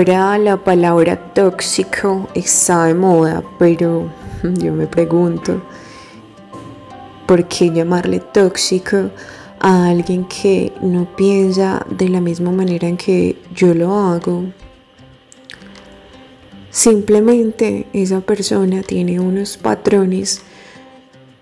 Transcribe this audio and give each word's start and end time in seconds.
Ahora 0.00 0.38
la 0.38 0.56
palabra 0.56 1.14
tóxico 1.34 2.26
está 2.32 2.86
de 2.86 2.94
moda, 2.94 3.44
pero 3.58 4.10
yo 4.42 4.72
me 4.72 4.86
pregunto, 4.86 5.60
¿por 7.26 7.46
qué 7.48 7.70
llamarle 7.70 8.20
tóxico 8.20 9.10
a 9.58 9.88
alguien 9.88 10.24
que 10.24 10.72
no 10.80 11.04
piensa 11.16 11.84
de 11.90 12.08
la 12.08 12.22
misma 12.22 12.50
manera 12.50 12.88
en 12.88 12.96
que 12.96 13.36
yo 13.54 13.74
lo 13.74 13.94
hago? 13.94 14.44
Simplemente 16.70 17.86
esa 17.92 18.22
persona 18.22 18.82
tiene 18.82 19.20
unos 19.20 19.58
patrones 19.58 20.40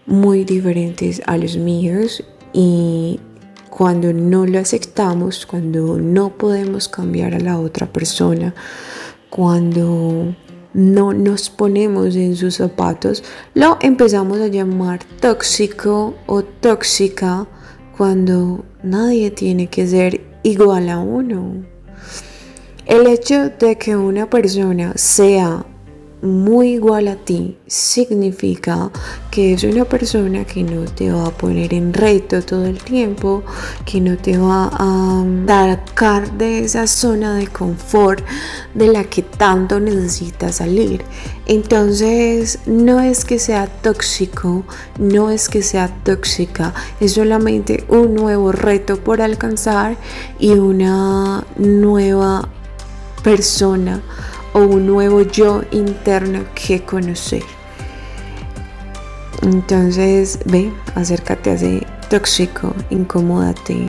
muy 0.04 0.43
diferentes 0.43 1.22
a 1.27 1.36
los 1.36 1.56
míos 1.56 2.25
y 2.52 3.20
cuando 3.71 4.12
no 4.12 4.46
lo 4.46 4.59
aceptamos, 4.59 5.46
cuando 5.46 5.98
no 5.98 6.30
podemos 6.30 6.89
cambiar 6.89 7.35
a 7.35 7.41
la 7.41 7.59
otra 7.59 7.87
persona, 7.87 8.55
cuando 9.30 10.35
no 10.75 11.13
nos 11.13 11.50
ponemos 11.50 12.17
en 12.17 12.36
sus 12.36 12.57
zapatos, 12.57 13.25
lo 13.54 13.79
empezamos 13.81 14.41
a 14.41 14.49
llamar 14.49 15.00
tóxico 15.21 16.14
o 16.27 16.43
tóxica 16.43 17.46
cuando 17.96 18.64
nadie 18.82 19.31
tiene 19.31 19.69
que 19.69 19.86
ser 19.86 20.21
igual 20.43 20.89
a 20.89 20.99
uno. 20.99 21.64
El 22.86 23.07
hecho 23.07 23.50
de 23.50 23.77
que 23.77 23.96
una 23.96 24.30
persona 24.30 24.93
sea 24.96 25.66
muy 26.22 26.75
igual 26.75 27.08
a 27.08 27.17
ti 27.17 27.57
significa 27.67 28.90
que 29.31 29.54
es 29.54 29.64
una 29.64 29.85
persona 29.85 30.44
que 30.44 30.63
no 30.63 30.85
te 30.85 31.13
va 31.13 31.27
a 31.27 31.31
poner 31.31 31.75
en 31.75 31.93
reto 31.93 32.42
todo 32.42 32.67
el 32.67 32.78
tiempo, 32.78 33.42
que 33.84 34.00
no 34.00 34.17
te 34.17 34.36
va 34.36 34.70
a 34.72 35.25
sacar 35.47 36.33
de 36.33 36.64
esa 36.64 36.86
zona 36.86 37.34
de 37.34 37.47
confort 37.47 38.25
de 38.75 38.89
la 38.89 39.05
que 39.05 39.22
tanto 39.22 39.81
necesitas 39.81 40.56
salir. 40.56 41.03
Entonces 41.47 42.58
no 42.66 43.00
es 43.00 43.24
que 43.24 43.39
sea 43.39 43.66
tóxico, 43.66 44.64
no 44.98 45.30
es 45.30 45.48
que 45.48 45.62
sea 45.62 45.89
tóxica, 46.05 46.74
es 47.00 47.12
solamente 47.12 47.84
un 47.89 48.14
nuevo 48.14 48.52
reto 48.52 48.98
por 48.98 49.22
alcanzar 49.22 49.96
y 50.39 50.50
una 50.50 51.44
nueva 51.56 52.48
persona 53.22 54.02
un 54.67 54.87
nuevo 54.87 55.23
yo 55.23 55.62
interno 55.70 56.45
que 56.55 56.83
conocer. 56.83 57.42
Entonces, 59.42 60.41
ve, 60.47 60.73
acércate 60.95 61.51
a 61.51 61.55
ese 61.55 61.87
tóxico, 62.11 62.75
incomódate, 62.91 63.89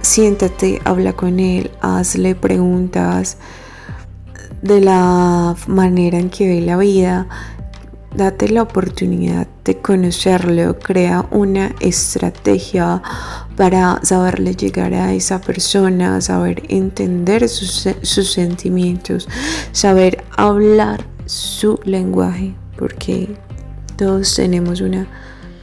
siéntate, 0.00 0.80
habla 0.84 1.12
con 1.12 1.38
él, 1.38 1.70
hazle 1.80 2.34
preguntas 2.34 3.36
de 4.62 4.80
la 4.80 5.54
manera 5.66 6.18
en 6.18 6.30
que 6.30 6.46
ve 6.46 6.60
la 6.60 6.76
vida, 6.76 7.26
date 8.14 8.48
la 8.48 8.62
oportunidad 8.62 9.46
de 9.64 9.78
conocerlo, 9.78 10.78
crea 10.78 11.26
una 11.30 11.74
estrategia 11.80 13.02
para 13.62 14.00
saberle 14.02 14.56
llegar 14.56 14.92
a 14.92 15.14
esa 15.14 15.40
persona, 15.40 16.20
saber 16.20 16.64
entender 16.66 17.48
sus, 17.48 17.88
sus 18.02 18.32
sentimientos, 18.32 19.28
saber 19.70 20.24
hablar 20.36 21.06
su 21.26 21.78
lenguaje, 21.84 22.56
porque 22.76 23.28
todos 23.96 24.34
tenemos 24.34 24.80
una 24.80 25.06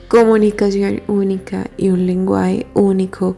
comunicación 0.07 1.01
única 1.09 1.69
y 1.75 1.89
un 1.89 2.05
lenguaje 2.05 2.67
único 2.73 3.35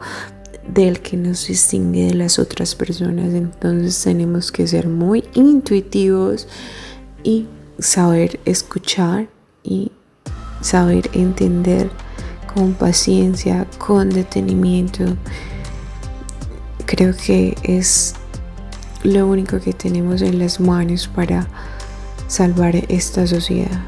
del 0.71 0.99
que 0.99 1.17
nos 1.17 1.47
distingue 1.47 2.09
de 2.09 2.13
las 2.13 2.37
otras 2.37 2.75
personas. 2.75 3.33
Entonces 3.33 3.99
tenemos 4.03 4.51
que 4.51 4.67
ser 4.67 4.87
muy 4.87 5.23
intuitivos 5.33 6.47
y 7.23 7.47
saber 7.79 8.39
escuchar 8.45 9.27
y 9.63 9.91
saber 10.61 11.09
entender 11.13 11.89
con 12.53 12.73
paciencia, 12.73 13.67
con 13.77 14.09
detenimiento. 14.09 15.17
Creo 16.85 17.15
que 17.15 17.57
es 17.63 18.15
lo 19.03 19.27
único 19.27 19.59
que 19.59 19.73
tenemos 19.73 20.21
en 20.21 20.39
las 20.39 20.59
manos 20.59 21.07
para 21.07 21.47
salvar 22.27 22.75
esta 22.89 23.25
sociedad. 23.27 23.81